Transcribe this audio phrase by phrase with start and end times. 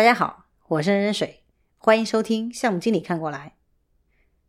[0.00, 1.44] 大家好，我是任任水，
[1.76, 3.58] 欢迎收听项目经理看过来。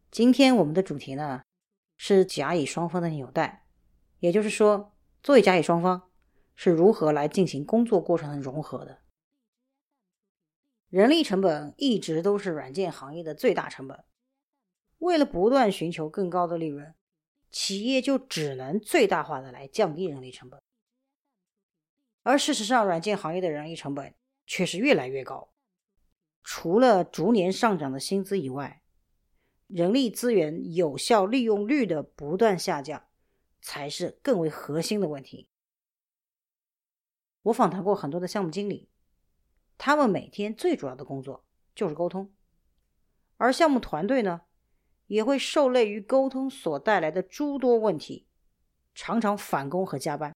[0.09, 1.43] 今天我们的主题呢
[1.97, 3.65] 是甲乙双方的纽带，
[4.19, 6.09] 也就是说，作为甲乙双方
[6.55, 9.01] 是如何来进行工作过程的融合的。
[10.87, 14.05] 人力成本一直都是软件行业的最大成本，
[14.99, 16.95] 为了不断寻求更高的利润，
[17.49, 20.61] 企业就只能最大化的来降低人力成本。
[22.23, 24.15] 而事实上，软件行业的人力成本。
[24.51, 25.53] 却是越来越高。
[26.43, 28.83] 除了逐年上涨的薪资以外，
[29.67, 33.07] 人力资源有效利用率的不断下降，
[33.61, 35.47] 才是更为核心的问题。
[37.43, 38.89] 我访谈过很多的项目经理，
[39.77, 42.33] 他们每天最主要的工作就是沟通，
[43.37, 44.41] 而项目团队呢，
[45.07, 48.27] 也会受累于沟通所带来的诸多问题，
[48.93, 50.35] 常常返工和加班。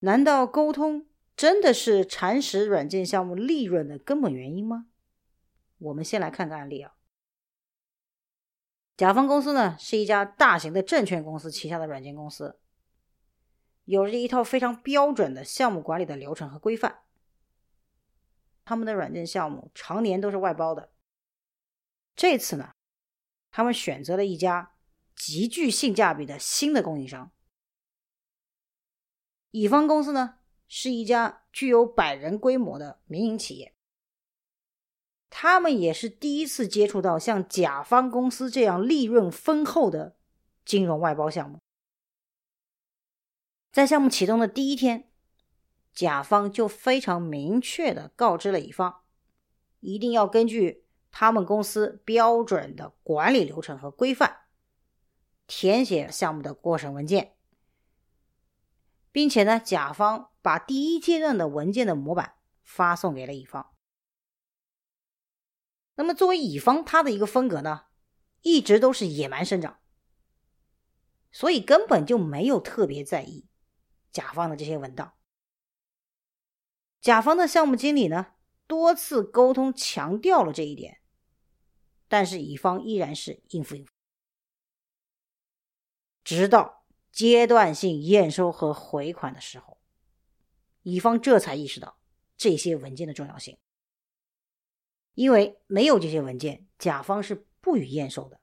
[0.00, 1.06] 难道沟通？
[1.38, 4.88] 真的是蚕食软件项目利润的根本原因吗？
[5.78, 6.96] 我们先来看个案例啊。
[8.96, 12.58] 甲方公司呢是一家大型的证券公司旗下的软件公司，
[13.84, 17.02] 有着一套非常标准的项目管理的流程和规范。
[18.64, 20.90] 他们的软件项目常年都是外包的。
[22.16, 22.72] 这次呢，
[23.52, 24.72] 他们选择了一家
[25.14, 27.30] 极具性价比的新的供应商。
[29.52, 30.37] 乙方公司呢？
[30.68, 33.74] 是一家具有百人规模的民营企业，
[35.30, 40.16] 他们也是第一次接触到像甲方公司这样利润丰厚的
[40.66, 41.58] 金融外包项目。
[43.72, 45.10] 在项目启动的第一天，
[45.92, 49.00] 甲方就非常明确的告知了乙方，
[49.80, 54.40] 一定要根据他们公司标准的管理流程和规范，
[55.46, 57.34] 填写项目的过程文件。
[59.10, 63.74] 并且呢，甲方把第一阶段的文件的模板发送给了乙方。
[65.96, 67.88] 那么作为乙方，他的一个风格呢，
[68.40, 69.78] 一直都是野蛮生长，
[71.30, 73.46] 所以根本就没有特别在意
[74.10, 75.18] 甲方的这些文档。
[77.02, 78.28] 甲方的项目经理呢，
[78.66, 81.02] 多次沟通强调了这一点，
[82.08, 83.92] 但是乙方依然是应付应付，
[86.24, 86.78] 直到。
[87.10, 89.77] 阶段性验收和回款的时候，
[90.88, 91.98] 乙方这才意识到
[92.38, 93.58] 这些文件的重要性。
[95.12, 98.40] 因为没有这些文件，甲方是不予验收的，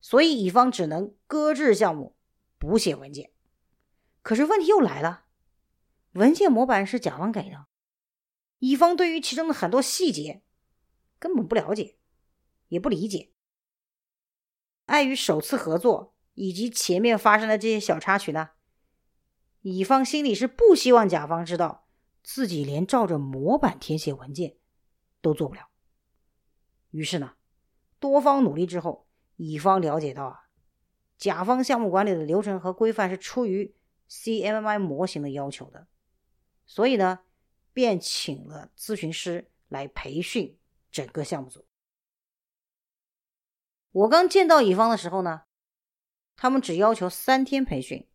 [0.00, 2.16] 所以乙方只能搁置项目，
[2.58, 3.30] 补写文件。
[4.22, 5.26] 可是问题又来了，
[6.12, 7.68] 文件模板是甲方给的，
[8.58, 10.42] 乙方对于其中的很多细节
[11.20, 11.96] 根本不了解，
[12.66, 13.32] 也不理解。
[14.86, 18.50] 碍于首次合作以及前面发生的这些小插曲呢，
[19.68, 21.88] 乙方心里是不希望甲方知道
[22.22, 24.58] 自己连照着模板填写文件
[25.20, 25.68] 都做不了。
[26.90, 27.34] 于是呢，
[27.98, 30.44] 多方努力之后，乙方了解到啊，
[31.18, 33.74] 甲方项目管理的流程和规范是出于
[34.08, 35.88] CMI 模型的要求的，
[36.64, 37.24] 所以呢，
[37.72, 40.56] 便请了咨询师来培训
[40.92, 41.66] 整个项目组。
[43.90, 45.42] 我刚见到乙方的时候呢，
[46.36, 48.06] 他们只要求三天培训，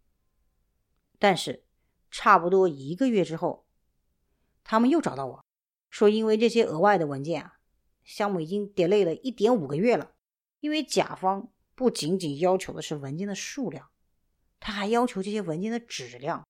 [1.21, 1.63] 但是
[2.09, 3.67] 差不多一个月之后，
[4.63, 5.45] 他们又找到我
[5.91, 7.59] 说，因为这些额外的文件啊，
[8.03, 10.15] 项目已经 delay 了一点五个月了。
[10.61, 13.91] 因为甲方不仅仅要求的是文件的数量，
[14.59, 16.43] 他还要求这些文件的质量。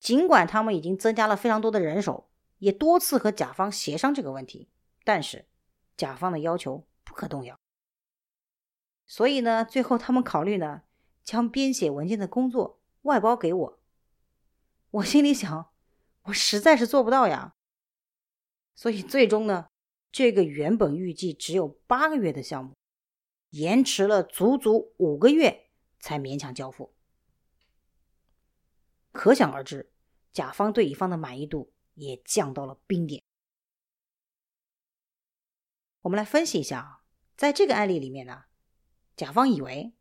[0.00, 4.70] 尽管他们已经增加了非常多的人手，也多次和甲方协商这个问题，
[5.04, 5.46] 但是
[5.96, 6.86] 甲方的要求。
[7.08, 7.58] 不可动摇。
[9.06, 10.82] 所以呢，最后他们考虑呢，
[11.24, 12.77] 将编写文件的工作
[13.08, 13.80] 外包给我。
[14.90, 15.72] 我心里想，
[16.22, 17.56] 我实在是做不到呀。
[18.74, 19.68] 所以最终呢，
[20.12, 22.76] 这个原本预计只有八个月的项目，
[23.50, 25.68] 延迟了足足五个月
[25.98, 26.94] 才勉强交付。
[29.10, 29.92] 可想而知，
[30.32, 33.22] 甲方对乙方的满意度也降到了冰点。
[36.02, 37.02] 我们来分析一下啊。
[37.36, 38.44] 在这个案例里面呢，
[39.16, 39.92] 甲方以为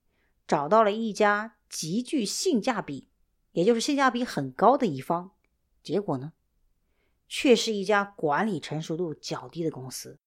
[0.48, 3.10] 找到了一家极具性价比，
[3.52, 5.31] 也就是性价比很高的一方，
[5.84, 6.34] 结果呢，
[7.28, 10.19] 却是一家管理成熟度较低的公司。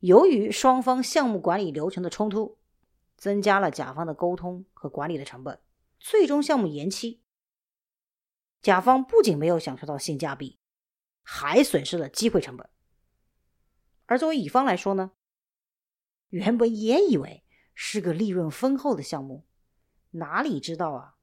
[0.00, 2.58] 由于双方项目管理流程的冲突，
[3.16, 5.60] 增加了甲方的沟通和管理的成本，
[5.98, 7.22] 最终项目延期。
[8.60, 10.58] 甲方不仅没有享受到性价比，
[11.22, 12.68] 还损失了机会成本。
[14.06, 15.12] 而作为乙方来说呢，
[16.28, 17.43] 原本也以为
[17.74, 19.44] 是个利润丰厚的项目，
[20.12, 21.16] 哪里知道啊，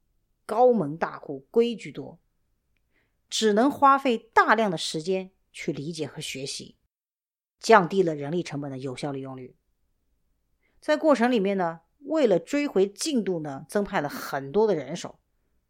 [0.46, 2.20] 高门大户，规矩多，
[3.30, 6.76] 只能花费大量的时间去理解和学习，
[7.60, 9.56] 降低了人力成本的有效利用率。
[10.80, 15.20] 在过程里面呢，为了追回进度呢，增派了很多的人手，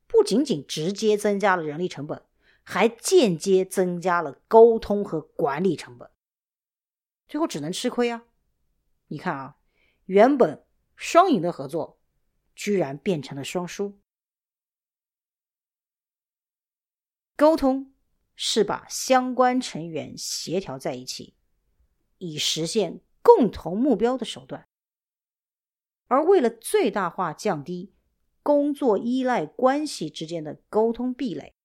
[0.08, 2.24] 不仅仅直接增加了人力成本，
[2.64, 6.10] 还间接增加了沟通和管理成本，
[7.28, 8.24] 最后只能吃亏啊！
[9.08, 9.58] 你看啊，
[10.06, 10.64] 原本
[11.02, 12.00] 双赢的合作，
[12.54, 14.00] 居然变成了双输。
[17.36, 17.92] 沟通
[18.36, 21.34] 是把相关成员协调在一起，
[22.20, 24.68] 以实现共同目标的手段。
[26.06, 27.96] 而为了最大化降低
[28.44, 31.56] 工作依赖关系之间的沟通壁垒，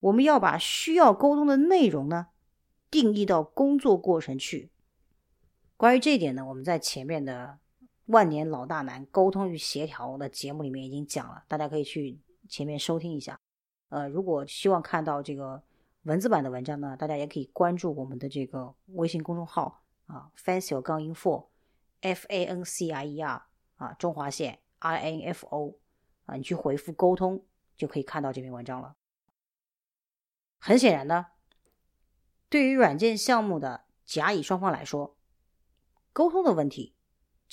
[0.00, 2.28] 我们要把需要沟通的内容呢
[2.90, 4.70] 定义到工作过程去。
[5.76, 7.58] 关于这一点呢，我们在前面的
[8.06, 13.38] 《万年老大难：沟通与协调》的节目里面已经讲了，大家可以去前面收听一下。
[13.88, 15.62] 呃，如果希望看到这个
[16.02, 23.46] 文字版的文章呢，大家也可以关注我们的这个微信公众号啊，Fancier 杠 info，F A N C I E R
[23.76, 25.78] 啊，中华线 I N F O
[26.26, 27.44] 啊，你去回复沟通
[27.76, 28.96] 就可以看到这篇文章了。
[30.58, 31.26] 很显然呢，
[32.48, 35.16] 对于软件项目的甲乙双方来说，
[36.12, 36.93] 沟通的问题，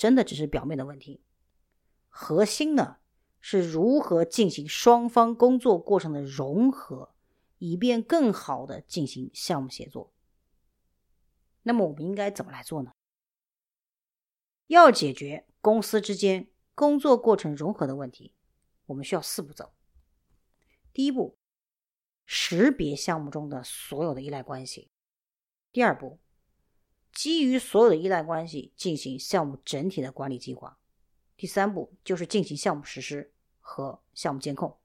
[0.02, 1.22] 真的只是表面的问题，
[2.08, 2.96] 核心呢
[3.38, 7.14] 是如何进行双方工作过程的融合，
[7.58, 10.12] 以便更好的进行项目协作。
[11.62, 12.90] 那么我们应该怎么来做呢？
[14.66, 18.34] 要解决公司之间工作过程融合的问题，
[18.86, 19.72] 我们需要四步走。
[20.92, 21.38] 第一步，
[22.26, 24.90] 识别项目中的所有的依赖关系；
[25.70, 26.18] 第二步。
[27.12, 30.78] 基于所有的依赖关系进行项目整体的管理计划。
[31.36, 34.78] 第三步就是进行项目实施和项目监控。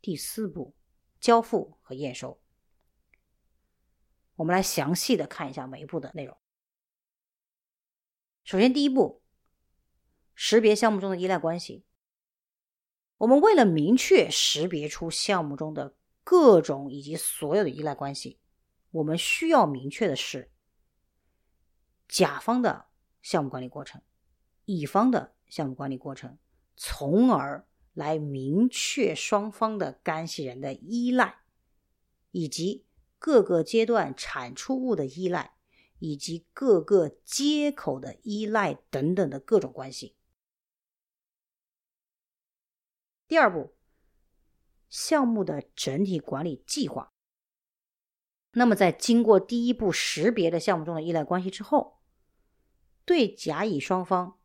[0.00, 0.74] 第四步，
[1.20, 2.40] 交付和验收。
[4.36, 6.36] 我们来详细的看一下每一步的内容。
[8.44, 9.22] 首先，第一步，
[10.34, 11.84] 识别项目中的依赖关系。
[13.18, 18.38] 我们为了明确识别出项目中的各种以及所有的依赖关系，
[18.90, 20.50] 我们需要明确的是。
[22.08, 22.86] 甲方的
[23.22, 24.00] 项目管理过程，
[24.64, 26.38] 乙方的项目管理过程，
[26.76, 31.40] 从而来明确双方的干系人的依赖，
[32.30, 32.86] 以及
[33.18, 35.54] 各个阶段产出物的依赖，
[35.98, 40.16] 以及各个接口的依赖等等的各种关系。
[43.26, 43.74] 第二步，
[44.88, 47.12] 项目的整体管理计划。
[48.52, 51.97] 那么，在经过第一步识别的项目中的依赖关系之后，
[53.08, 54.36] 对甲乙双方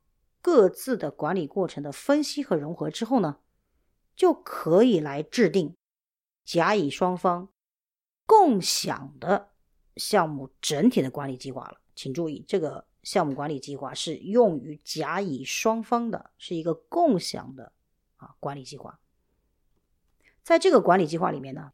[0.41, 3.39] 各自的管理过程的分析和融合之后呢，
[4.15, 5.75] 就可以来制定
[6.45, 7.49] 甲乙双方
[8.25, 9.49] 共享的
[9.97, 11.81] 项目整体的管理计划了。
[11.93, 17.73] 请注意，这个项目管理计划是用于甲乙双方的，是一个共享的
[18.15, 18.97] 啊管理计划。
[20.41, 21.73] 在这个管理计划里面呢。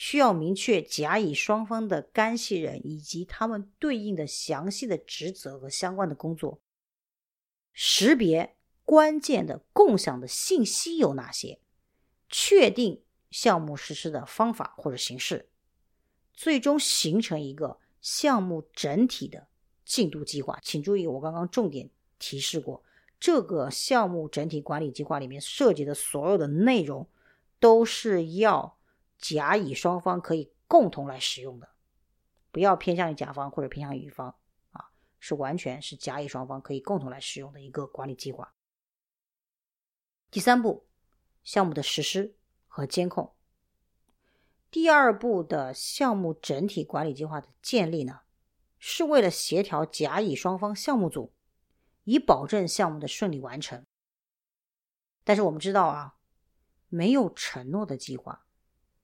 [0.00, 6.60] 需要明确甲乙双方的干系人以及他们对应的详细的职责和相关的工作，
[7.72, 11.58] 识别关键的共享的信息有哪些，
[12.28, 13.02] 确定
[13.32, 15.48] 项目实施的方法或者形式，
[16.32, 19.48] 最终形成一个项目整体的
[19.84, 20.60] 进度计划。
[20.62, 21.90] 请注意，我刚刚重点
[22.20, 22.84] 提示过，
[23.18, 27.08] 这个项目整体管理计划里面涉及的所有的内容，
[27.58, 28.77] 都是要。
[29.18, 31.68] 甲乙双方可以共同来使用的，
[32.50, 34.34] 不要偏向于甲方或者偏向于乙方
[34.70, 38.54] 啊，是完全是甲乙双方可以共同来使用的一个管理计划。
[40.30, 40.86] 第三步，
[41.42, 43.34] 项目的实施和监控。
[44.70, 48.20] 第二步的项目整体管理计划的建立呢，
[48.78, 51.32] 是为了协调甲乙双方项目组，
[52.04, 53.84] 以保证项目的顺利完成。
[55.24, 56.16] 但是我们知道啊，
[56.88, 58.46] 没有承诺的计划。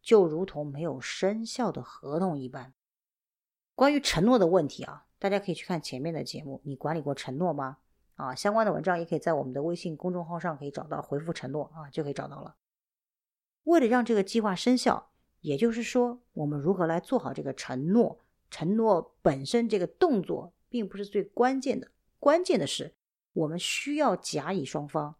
[0.04, 2.74] 就如同没有生效的合同一般。
[3.74, 6.60] 关于承诺的问题啊，大家可以去看前面的节目。
[6.62, 7.78] 你管理过承诺吗？
[8.16, 12.54] 啊，相关的文章也可以在我们的微信公众号上可以找到，回复承诺啊就可以找到了。
[13.64, 18.20] 为了让这个计划生效，也就是说，我们如何来做好这个承诺？
[18.50, 22.94] 承诺本身这个动作并不是最关键的，关键的是
[23.32, 25.16] 我们需要甲乙双方。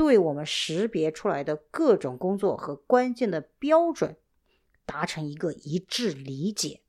[0.00, 4.16] 对我们识别出来的各种工作和关键的标准
[4.86, 6.80] 达成一个一致理解，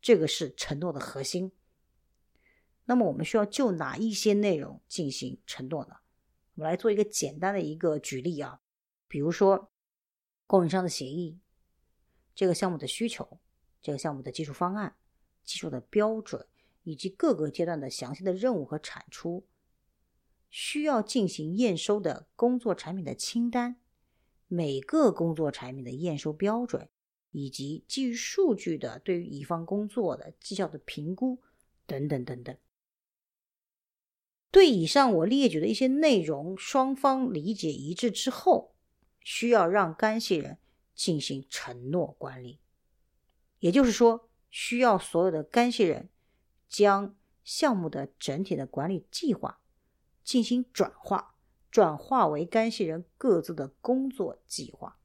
[0.00, 1.50] 这个是承诺的核心。
[2.84, 5.96] 那么我们需要就哪一些内容进行承诺呢？
[6.54, 8.60] 我们来做一个简单的一个举例啊，
[9.08, 9.72] 比如说
[10.46, 11.40] 供应商的协议、
[12.36, 13.40] 这个项目的需求、
[13.82, 14.94] 这个项目的技术方案、
[15.42, 16.46] 技术的标准
[16.84, 19.44] 以及各个阶段的详细的任务和产出，
[20.50, 23.76] 需要进行验收的工作产品的清单，
[24.48, 26.88] 每个工作产品的验收标准，
[27.30, 31.40] 以及基于数据的对于乙方工作的绩效的评估
[31.86, 32.56] 等等等等。
[34.50, 38.74] 对以上我列举的一些内容，双方理解一致之后，
[39.20, 40.58] 需要让干系人
[40.92, 42.58] 进行承诺管理，
[43.60, 46.08] 也就是说，需要所有的干系人
[46.68, 49.59] 将项目的整体的管理计划
[50.30, 51.34] 进行转化，
[51.72, 54.96] 转化为干系人各自的工作计划，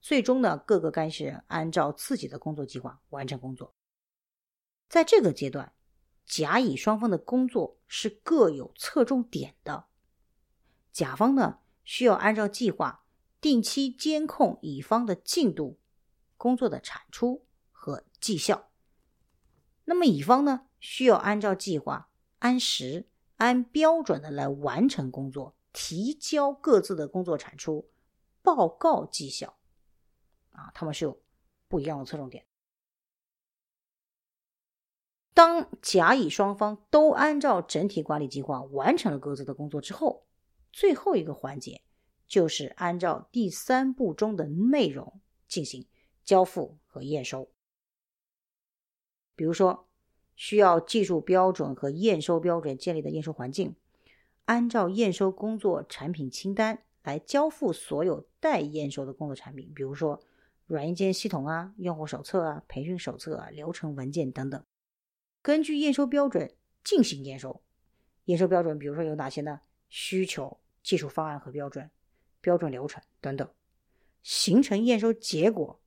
[0.00, 3.74] 最终呢，各个干系人按照自己的工作计划完成工作。
[4.88, 5.74] 在这个阶段。
[6.24, 9.86] 甲乙双方的工作是各有侧重点的，
[10.90, 13.04] 甲方呢需要按照计划
[13.40, 15.78] 定期监控乙方的进度、
[16.38, 18.70] 工作的产出和绩效，
[19.84, 23.10] 那么乙方呢需要按照计划按时、
[23.42, 27.90] 按标准的来完成工作，提交各自的工作产出
[28.40, 29.58] 报告绩效，
[30.50, 31.20] 啊，他们是有
[31.66, 32.46] 不一样的侧重点。
[35.34, 40.24] 当甲乙双方都按照整体管理计划完成了各自的工作之后，
[40.70, 41.82] 最后一个环节
[42.28, 45.88] 就是按照第三步中的内容进行
[46.22, 47.50] 交付和验收。
[49.34, 49.88] 比如说，
[50.34, 53.74] 需要技术标准和验收标准建立的验收环境，
[54.44, 60.20] 按照验收工作产品清单来交付所有待验收的工作产品，比如说
[60.66, 64.64] 软硬件系统啊、用户手册啊、培训手册啊、流程文件等等。
[65.42, 67.62] 根据验收标准进行验收，
[68.24, 69.60] 验收标准比如说有哪些呢？
[69.88, 71.90] 需求、技术方案和标准、
[72.40, 73.46] 标准流程等等，
[74.22, 75.78] 形成验收结果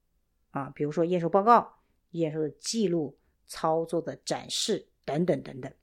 [0.51, 1.77] 啊，比如说验收报告、
[2.11, 5.73] 验收的记录、操作的展示等等等等。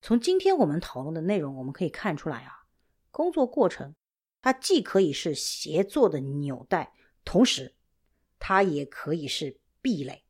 [0.00, 2.66] 从今天我们讨论的内容，我们可以看出来啊，
[3.10, 3.96] 工作过程
[4.40, 6.92] 它既可以是协作的纽带，
[7.24, 7.74] 同时
[8.38, 10.24] 它也可以是壁垒。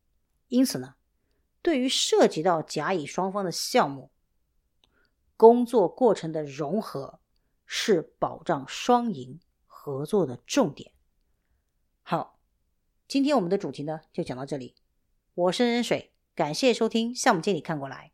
[0.49, 0.95] 因此呢，
[1.61, 4.11] 对于涉及到甲乙双方的项目，
[5.37, 7.21] 工作过程的融合
[7.67, 10.93] 是保障双赢合作的重点。
[12.03, 12.36] 好，
[13.09, 14.75] 今天我们的主题呢就讲到这里。
[15.35, 18.11] 我是任水，感谢收听项目经理看过来。